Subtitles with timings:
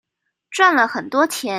[0.51, 1.49] 賺了很多錢